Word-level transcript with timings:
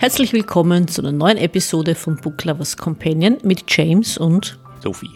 Herzlich 0.00 0.32
willkommen 0.32 0.86
zu 0.86 1.02
einer 1.02 1.10
neuen 1.10 1.38
Episode 1.38 1.96
von 1.96 2.14
Book 2.18 2.44
Lovers 2.44 2.76
Companion 2.76 3.38
mit 3.42 3.64
James 3.66 4.16
und 4.16 4.56
Sophie. 4.80 5.10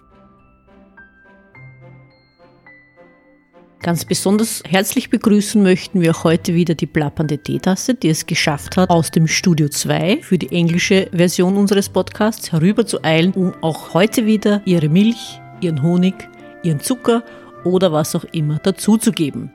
Ganz 3.81 4.03
besonders 4.03 4.61
herzlich 4.67 5.09
begrüßen 5.09 5.63
möchten 5.63 6.01
wir 6.01 6.25
heute 6.25 6.53
wieder 6.53 6.75
die 6.75 6.85
plappernde 6.85 7.37
Teetasse, 7.37 7.93
die 7.95 8.09
es 8.09 8.25
geschafft 8.25 8.75
hat, 8.75 8.89
aus 8.89 9.09
dem 9.09 9.25
Studio 9.25 9.69
2 9.69 10.21
für 10.21 10.37
die 10.37 10.51
englische 10.51 11.09
Version 11.13 11.55
unseres 11.55 11.87
Podcasts 11.87 12.51
herüber 12.51 12.85
zu 12.85 13.05
eilen, 13.05 13.31
um 13.31 13.53
auch 13.61 13.93
heute 13.93 14.25
wieder 14.25 14.61
ihre 14.65 14.89
Milch, 14.89 15.39
ihren 15.61 15.81
Honig, 15.81 16.27
ihren 16.61 16.81
Zucker 16.81 17.23
oder 17.63 17.93
was 17.93 18.17
auch 18.17 18.25
immer 18.33 18.59
dazuzugeben. 18.59 19.49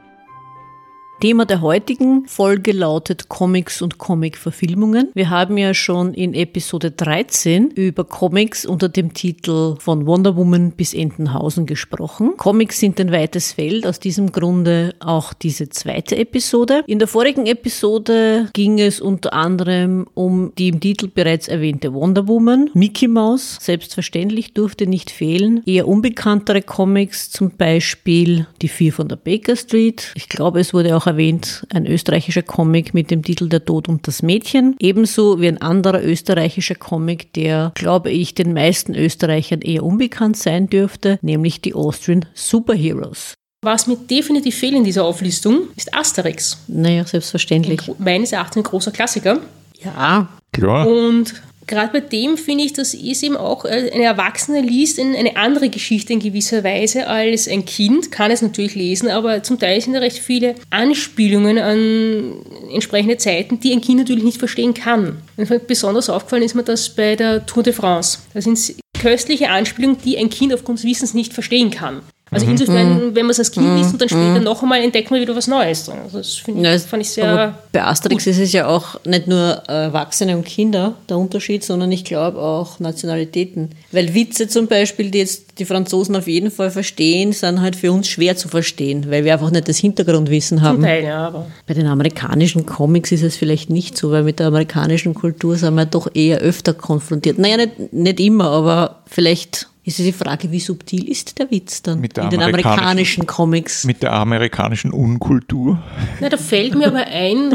Thema 1.20 1.46
der 1.46 1.62
heutigen 1.62 2.28
Folge 2.28 2.70
lautet 2.70 3.28
Comics 3.28 3.82
und 3.82 3.98
Comic-Verfilmungen. 3.98 5.10
Wir 5.14 5.30
haben 5.30 5.58
ja 5.58 5.74
schon 5.74 6.14
in 6.14 6.32
Episode 6.32 6.92
13 6.92 7.72
über 7.72 8.04
Comics 8.04 8.64
unter 8.64 8.88
dem 8.88 9.14
Titel 9.14 9.74
von 9.80 10.06
Wonder 10.06 10.36
Woman 10.36 10.70
bis 10.70 10.94
Entenhausen 10.94 11.66
gesprochen. 11.66 12.34
Comics 12.36 12.78
sind 12.78 13.00
ein 13.00 13.10
weites 13.10 13.50
Feld, 13.50 13.84
aus 13.84 13.98
diesem 13.98 14.30
Grunde 14.30 14.94
auch 15.00 15.32
diese 15.32 15.68
zweite 15.70 16.16
Episode. 16.16 16.84
In 16.86 17.00
der 17.00 17.08
vorigen 17.08 17.46
Episode 17.46 18.48
ging 18.52 18.78
es 18.78 19.00
unter 19.00 19.32
anderem 19.32 20.06
um 20.14 20.52
die 20.56 20.68
im 20.68 20.78
Titel 20.78 21.08
bereits 21.12 21.48
erwähnte 21.48 21.94
Wonder 21.94 22.28
Woman, 22.28 22.70
Mickey 22.74 23.08
Mouse, 23.08 23.58
selbstverständlich 23.60 24.54
durfte 24.54 24.86
nicht 24.86 25.10
fehlen, 25.10 25.64
eher 25.66 25.88
unbekanntere 25.88 26.62
Comics, 26.62 27.32
zum 27.32 27.50
Beispiel 27.50 28.46
Die 28.62 28.68
Vier 28.68 28.92
von 28.92 29.08
der 29.08 29.16
Baker 29.16 29.56
Street. 29.56 30.12
Ich 30.14 30.28
glaube, 30.28 30.60
es 30.60 30.72
wurde 30.72 30.96
auch 30.96 31.07
erwähnt, 31.08 31.66
ein 31.72 31.86
österreichischer 31.86 32.42
Comic 32.42 32.94
mit 32.94 33.10
dem 33.10 33.22
Titel 33.22 33.48
Der 33.48 33.64
Tod 33.64 33.88
und 33.88 34.06
das 34.06 34.22
Mädchen. 34.22 34.76
Ebenso 34.78 35.40
wie 35.40 35.48
ein 35.48 35.60
anderer 35.60 36.02
österreichischer 36.02 36.76
Comic, 36.76 37.32
der, 37.32 37.72
glaube 37.74 38.10
ich, 38.10 38.34
den 38.34 38.52
meisten 38.52 38.94
Österreichern 38.94 39.60
eher 39.60 39.82
unbekannt 39.82 40.36
sein 40.36 40.68
dürfte, 40.68 41.18
nämlich 41.22 41.60
die 41.60 41.74
Austrian 41.74 42.26
Superheroes. 42.34 43.34
Was 43.62 43.88
mir 43.88 43.96
definitiv 43.96 44.54
fehlt 44.54 44.74
in 44.74 44.84
dieser 44.84 45.04
Auflistung, 45.04 45.62
ist 45.74 45.92
Asterix. 45.92 46.58
Naja, 46.68 47.04
selbstverständlich. 47.04 47.80
Meines 47.98 48.30
Erachtens 48.30 48.58
ein 48.58 48.62
großer 48.62 48.92
Klassiker. 48.92 49.40
Ja. 49.82 50.28
Klar. 50.52 50.86
Und 50.86 51.34
gerade 51.68 51.92
bei 51.92 52.00
dem 52.00 52.36
finde 52.36 52.64
ich, 52.64 52.72
das 52.72 52.94
ist 52.94 53.22
eben 53.22 53.36
auch, 53.36 53.64
äh, 53.64 53.90
eine 53.92 54.04
Erwachsene 54.04 54.60
liest 54.60 54.98
eine 54.98 55.36
andere 55.36 55.68
Geschichte 55.68 56.12
in 56.12 56.20
gewisser 56.20 56.64
Weise 56.64 57.06
als 57.06 57.46
ein 57.46 57.64
Kind, 57.64 58.10
kann 58.10 58.30
es 58.30 58.42
natürlich 58.42 58.74
lesen, 58.74 59.08
aber 59.08 59.42
zum 59.42 59.58
Teil 59.58 59.80
sind 59.80 59.92
da 59.92 60.00
recht 60.00 60.18
viele 60.18 60.54
Anspielungen 60.70 61.58
an 61.58 62.34
entsprechende 62.72 63.18
Zeiten, 63.18 63.60
die 63.60 63.72
ein 63.72 63.80
Kind 63.80 63.98
natürlich 63.98 64.24
nicht 64.24 64.38
verstehen 64.38 64.74
kann. 64.74 65.22
Und 65.36 65.66
besonders 65.66 66.10
aufgefallen 66.10 66.42
ist 66.42 66.54
mir 66.54 66.64
das 66.64 66.88
bei 66.88 67.14
der 67.14 67.46
Tour 67.46 67.62
de 67.62 67.72
France. 67.72 68.18
Da 68.34 68.40
sind 68.40 68.58
köstliche 69.00 69.50
Anspielungen, 69.50 69.98
die 70.04 70.18
ein 70.18 70.30
Kind 70.30 70.52
aufgrund 70.52 70.78
des 70.78 70.86
Wissens 70.86 71.14
nicht 71.14 71.32
verstehen 71.32 71.70
kann. 71.70 72.02
Also 72.30 72.46
mhm. 72.46 72.52
insofern, 72.52 72.94
mhm. 72.94 73.14
wenn 73.14 73.26
man 73.26 73.30
es 73.30 73.38
als 73.38 73.50
Kind 73.50 73.76
liest 73.76 73.92
und 73.92 74.00
dann 74.00 74.08
später 74.08 74.38
mhm. 74.38 74.44
noch 74.44 74.62
einmal 74.62 74.82
entdeckt 74.82 75.10
man 75.10 75.20
wieder 75.20 75.34
was 75.34 75.46
Neues. 75.46 75.88
Also 75.88 76.18
das 76.18 76.42
ich, 76.46 76.54
ja, 76.54 76.78
fand 76.78 77.02
ich 77.02 77.10
sehr. 77.10 77.54
bei 77.72 77.84
Asterix 77.84 78.24
gut. 78.24 78.32
ist 78.32 78.38
es 78.38 78.52
ja 78.52 78.66
auch 78.66 79.02
nicht 79.04 79.26
nur 79.26 79.62
Erwachsene 79.66 80.36
und 80.36 80.44
Kinder 80.44 80.94
der 81.08 81.18
Unterschied, 81.18 81.64
sondern 81.64 81.90
ich 81.92 82.04
glaube 82.04 82.38
auch 82.38 82.80
Nationalitäten. 82.80 83.70
Weil 83.92 84.14
Witze 84.14 84.48
zum 84.48 84.66
Beispiel, 84.66 85.10
die 85.10 85.18
jetzt 85.18 85.47
die 85.58 85.64
Franzosen 85.64 86.16
auf 86.16 86.26
jeden 86.26 86.50
Fall 86.50 86.70
verstehen, 86.70 87.32
sind 87.32 87.60
halt 87.60 87.76
für 87.76 87.92
uns 87.92 88.08
schwer 88.08 88.36
zu 88.36 88.48
verstehen, 88.48 89.10
weil 89.10 89.24
wir 89.24 89.32
einfach 89.32 89.50
nicht 89.50 89.68
das 89.68 89.78
Hintergrundwissen 89.78 90.62
haben. 90.62 90.76
Zum 90.76 90.84
Teil, 90.84 91.04
ja, 91.04 91.26
aber. 91.26 91.46
Bei 91.66 91.74
den 91.74 91.86
amerikanischen 91.86 92.66
Comics 92.66 93.12
ist 93.12 93.22
es 93.22 93.36
vielleicht 93.36 93.70
nicht 93.70 93.96
so, 93.96 94.10
weil 94.10 94.22
mit 94.22 94.38
der 94.38 94.48
amerikanischen 94.48 95.14
Kultur 95.14 95.56
sind 95.56 95.74
wir 95.74 95.86
doch 95.86 96.08
eher 96.14 96.38
öfter 96.38 96.74
konfrontiert. 96.74 97.38
Naja, 97.38 97.56
nicht, 97.56 97.92
nicht 97.92 98.20
immer, 98.20 98.50
aber 98.50 99.02
vielleicht 99.06 99.68
ist 99.88 99.98
die 100.00 100.12
Frage, 100.12 100.52
wie 100.52 100.60
subtil 100.60 101.08
ist 101.08 101.38
der 101.38 101.50
Witz 101.50 101.80
dann 101.80 102.00
mit 102.00 102.16
der 102.16 102.24
in 102.24 102.30
den 102.30 102.42
amerikanischen 102.42 103.26
Comics? 103.26 103.84
Mit 103.84 104.02
der 104.02 104.12
amerikanischen 104.12 104.92
Unkultur. 104.92 105.82
Na, 106.20 106.28
da 106.28 106.36
fällt 106.36 106.74
mir 106.74 106.88
aber 106.88 107.06
ein, 107.06 107.52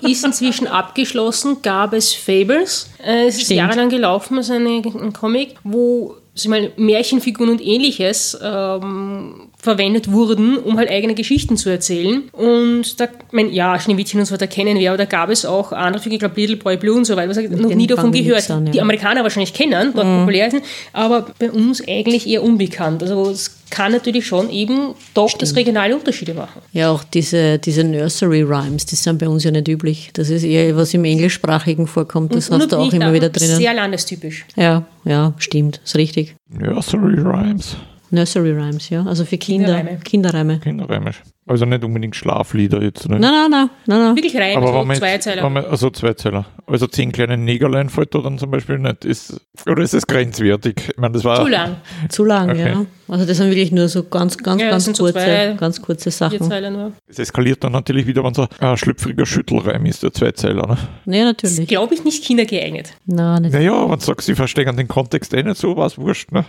ist 0.00 0.24
inzwischen 0.24 0.66
abgeschlossen, 0.66 1.58
gab 1.60 1.92
es 1.92 2.14
Fables. 2.14 2.88
Äh, 3.04 3.26
es 3.26 3.36
ist 3.36 3.42
Stimmt. 3.42 3.58
jahrelang 3.58 3.90
gelaufen, 3.90 4.38
also 4.38 4.54
ein 4.54 5.12
Comic, 5.12 5.56
wo 5.62 6.16
mal, 6.50 6.72
Märchenfiguren 6.76 7.50
und 7.50 7.60
ähnliches 7.60 8.38
ähm, 8.42 9.43
verwendet 9.64 10.12
wurden, 10.12 10.58
um 10.58 10.76
halt 10.76 10.90
eigene 10.90 11.14
Geschichten 11.14 11.56
zu 11.56 11.70
erzählen. 11.70 12.24
Und 12.32 13.00
da, 13.00 13.08
mein, 13.32 13.50
ja, 13.52 13.78
Schneewittchen 13.80 14.20
und 14.20 14.26
so 14.26 14.34
weiter 14.34 14.46
kennen 14.46 14.78
wir, 14.78 14.90
aber 14.90 14.98
da 14.98 15.06
gab 15.06 15.30
es 15.30 15.46
auch 15.46 15.72
andere 15.72 16.02
Figuren, 16.02 16.16
ich 16.16 16.20
glaube 16.20 16.40
Little 16.40 16.56
Boy 16.56 16.76
Blue 16.76 16.96
und 16.96 17.06
so 17.06 17.16
weiter, 17.16 17.30
was 17.30 17.38
ich 17.38 17.50
noch 17.50 17.74
nie 17.74 17.86
davon 17.86 18.12
gehört. 18.12 18.48
An, 18.50 18.66
ja. 18.66 18.72
Die 18.72 18.80
Amerikaner 18.80 19.22
wahrscheinlich 19.22 19.54
kennen, 19.54 19.92
dort 19.94 20.06
mhm. 20.06 20.20
populär 20.20 20.50
sind, 20.50 20.64
aber 20.92 21.26
bei 21.38 21.50
uns 21.50 21.82
eigentlich 21.88 22.28
eher 22.28 22.42
unbekannt. 22.42 23.02
Also 23.02 23.30
es 23.30 23.56
kann 23.70 23.92
natürlich 23.92 24.26
schon 24.26 24.50
eben 24.50 24.94
doch 25.14 25.28
Stimmt. 25.28 25.42
das 25.42 25.56
regionale 25.56 25.96
Unterschiede 25.96 26.34
machen. 26.34 26.60
Ja, 26.72 26.90
auch 26.90 27.02
diese, 27.02 27.58
diese 27.58 27.82
Nursery 27.82 28.42
Rhymes, 28.42 28.84
die 28.84 28.96
sind 28.96 29.18
bei 29.18 29.28
uns 29.28 29.44
ja 29.44 29.50
nicht 29.50 29.66
üblich. 29.66 30.10
Das 30.12 30.28
ist 30.28 30.44
eher 30.44 30.76
was 30.76 30.92
im 30.92 31.04
englischsprachigen 31.04 31.86
vorkommt, 31.86 32.34
das 32.34 32.50
und, 32.50 32.60
hast 32.60 32.72
du 32.72 32.76
auch 32.76 32.92
immer 32.92 33.14
wieder 33.14 33.30
drinnen. 33.30 33.56
Sehr 33.56 33.72
landestypisch. 33.72 34.44
Ja, 34.56 34.84
ja, 35.04 35.32
stimmt, 35.38 35.80
ist 35.82 35.96
richtig. 35.96 36.36
Nursery 36.50 37.18
Rhymes. 37.20 37.76
Nursery 38.14 38.52
Rhymes, 38.52 38.88
ja. 38.90 39.04
Also 39.04 39.24
für 39.24 39.38
Kinder. 39.38 39.76
Kinderreime. 39.76 39.98
Kinderreime. 40.04 40.60
Kinderreime. 40.60 41.10
Also 41.46 41.66
nicht 41.66 41.84
unbedingt 41.84 42.16
Schlaflieder 42.16 42.82
jetzt. 42.82 43.06
Nicht? 43.06 43.20
Nein, 43.20 43.30
nein, 43.32 43.50
nein. 43.50 43.70
nein, 43.86 43.98
nein. 43.98 44.16
Wirklich 44.16 44.34
Reime, 44.34 44.66
Aber 44.66 44.86
so 44.86 44.94
Zweizeiler. 44.94 45.70
also 45.70 45.90
Zweizeiler. 45.90 46.46
Also 46.66 46.86
zehn 46.86 47.12
kleine 47.12 47.36
Negerlein 47.36 47.90
fällt 47.90 48.14
da 48.14 48.20
dann 48.20 48.38
zum 48.38 48.50
Beispiel 48.50 48.78
nicht. 48.78 49.04
Ist, 49.04 49.42
oder 49.66 49.82
ist 49.82 49.92
es 49.92 50.06
grenzwertig? 50.06 50.76
Ich 50.88 50.96
meine, 50.96 51.12
das 51.12 51.24
war 51.24 51.42
Zu 51.42 51.48
lang. 51.48 51.76
Zu 52.08 52.24
lang, 52.24 52.48
okay. 52.48 52.68
ja. 52.70 52.86
Also 53.08 53.26
das 53.26 53.36
sind 53.36 53.50
wirklich 53.50 53.72
nur 53.72 53.88
so 53.88 54.04
ganz, 54.04 54.38
ganz, 54.38 54.62
ja, 54.62 54.70
ganz, 54.70 54.86
kurze, 54.86 55.50
so 55.52 55.56
ganz 55.60 55.82
kurze 55.82 56.10
Sachen. 56.10 56.92
Es 57.06 57.18
eskaliert 57.18 57.62
dann 57.62 57.72
natürlich 57.72 58.06
wieder, 58.06 58.24
wenn 58.24 58.32
so 58.32 58.48
ein 58.60 58.76
schlüpfriger 58.78 59.26
Schüttelreim 59.26 59.84
ist, 59.84 60.02
der 60.02 60.14
Zweizeiler. 60.14 60.78
Ne? 61.04 61.18
Ja, 61.18 61.24
natürlich. 61.24 61.56
Das 61.56 61.66
glaube 61.66 61.94
ich 61.94 62.04
nicht 62.04 62.24
kindergeeignet. 62.24 62.94
Nein, 63.04 63.42
nicht. 63.42 63.52
Naja, 63.52 63.90
wenn 63.90 63.98
du 63.98 64.04
sagst, 64.04 64.26
sie 64.26 64.34
verstehen 64.34 64.74
den 64.78 64.88
Kontext 64.88 65.34
eh 65.34 65.42
nicht 65.42 65.58
so, 65.58 65.76
war 65.76 65.88
es 65.88 65.98
wurscht. 65.98 66.32
Ne? 66.32 66.46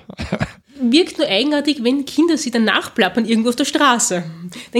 wirkt 0.80 1.18
nur 1.18 1.28
eigenartig, 1.28 1.84
wenn 1.84 2.06
Kinder 2.06 2.38
sie 2.38 2.52
dann 2.52 2.66
nachplappern 2.66 3.26
irgendwo 3.26 3.50
auf 3.50 3.56
der 3.56 3.66
Straße. 3.66 4.24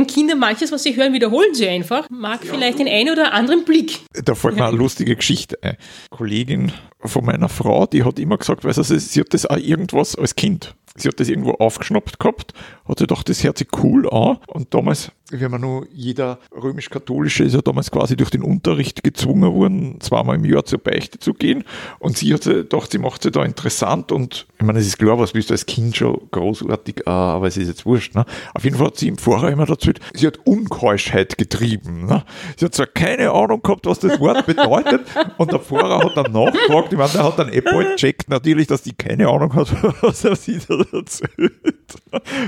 Denn 0.06 0.14
Kinder, 0.14 0.36
manches, 0.36 0.72
was 0.72 0.84
sie 0.84 0.96
hören, 0.96 1.14
wiederholen 1.14 1.54
sie 1.54 1.68
einfach. 1.68 2.10
Mag 2.10 2.44
ja. 2.44 2.54
vielleicht 2.54 2.80
den 2.80 2.88
einen 2.88 3.10
oder 3.10 3.34
anderen 3.34 3.66
Blick. 3.66 4.00
Da 4.14 4.36
fällt 4.36 4.56
mir 4.56 4.66
eine 4.66 4.78
lustige 4.78 5.16
Geschichte 5.16 5.58
ein. 5.62 5.78
Kollegin 6.10 6.72
von 7.00 7.26
meiner 7.26 7.50
Frau, 7.50 7.86
die 7.86 8.04
hat 8.04 8.20
immer 8.20 8.38
gesagt, 8.38 8.64
weißt 8.64 8.78
du, 8.78 8.84
sie 8.84 9.20
hat 9.20 9.34
das 9.34 9.46
auch 9.46 9.58
irgendwas 9.58 10.16
als 10.16 10.36
Kind 10.36 10.76
sie 10.96 11.10
hat 11.10 11.20
das 11.20 11.30
irgendwo 11.30 11.52
aufgeschnappt 11.52 12.20
gehabt, 12.20 12.54
hat 12.88 13.00
sie 13.00 13.06
gedacht, 13.06 13.28
das 13.30 13.44
hört 13.44 13.58
sich 13.58 13.68
cool 13.84 14.10
an. 14.10 14.38
Und 14.48 14.74
damals, 14.74 15.12
wie 15.32 15.48
man 15.48 15.62
nur, 15.62 15.88
jeder 15.92 16.40
römisch-katholische 16.52 17.44
ist 17.44 17.56
ja 17.56 17.62
damals 17.62 17.90
quasi 17.90 18.16
durch 18.16 18.30
den 18.30 18.44
Unterricht 18.44 19.04
gezwungen 19.04 19.54
worden, 19.54 20.00
zweimal 20.00 20.36
im 20.36 20.46
Jahr 20.46 20.66
zur 20.66 20.80
Beichte 20.80 21.18
zu 21.18 21.34
gehen. 21.34 21.64
Und 22.00 22.18
sie 22.18 22.34
hat 22.34 22.44
gedacht, 22.44 22.92
sie 22.92 23.00
macht 23.00 23.24
sie 23.24 23.32
da 23.32 23.44
interessant. 23.44 24.12
Und 24.12 24.46
ich 24.60 24.66
meine, 24.66 24.80
es 24.80 24.88
ist 24.88 25.00
klar, 25.00 25.18
was 25.18 25.32
bist 25.32 25.50
du 25.50 25.54
als 25.54 25.66
Kind 25.66 25.98
schon 25.98 26.20
großartig, 26.32 27.08
aber 27.08 27.48
es 27.48 27.58
ist 27.58 27.68
jetzt 27.68 27.86
wurscht. 27.86 28.14
Ne? 28.14 28.26
Auf 28.54 28.64
jeden 28.64 28.78
Fall 28.78 28.88
hat 28.88 28.98
sie 28.98 29.08
im 29.08 29.18
Vorher 29.18 29.50
immer 29.50 29.66
dazu, 29.66 29.92
sie 30.14 30.28
hat 30.28 30.40
Unkeuschheit 30.46 31.38
getrieben. 31.38 32.06
Ne? 32.06 32.24
Sie 32.58 32.66
hat 32.66 32.76
zwar 32.76 32.88
keine 32.88 33.32
Ahnung 33.32 33.62
gehabt, 33.64 33.88
was 33.88 34.00
das 34.00 34.20
Wort 34.20 34.46
bedeutet. 34.46 35.02
und 35.38 35.52
der 35.52 35.60
Pfarrer 35.60 36.06
hat 36.06 36.18
dann 36.18 36.32
nachgefragt, 36.32 36.92
ich 36.92 36.98
meine, 36.98 37.12
der 37.12 37.24
hat 37.24 37.40
dann 37.40 37.52
eh 37.52 37.62
bald 37.62 37.96
checkt 37.98 38.30
natürlich, 38.30 38.68
dass 38.68 38.84
die 38.84 38.94
keine 38.94 39.28
Ahnung 39.28 39.54
hat, 39.56 39.74
was 40.02 40.24
er 40.24 40.36
sich 40.36 40.66
da 40.68 40.76
erzählt. 40.92 41.54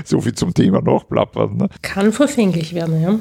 So 0.04 0.20
viel 0.20 0.34
zum 0.34 0.54
Thema 0.54 0.80
Nachplappern. 0.80 1.56
Ne? 1.56 1.68
Kann 1.82 2.12
verfänglich 2.12 2.67
werden, 2.74 3.00
ja. 3.00 3.18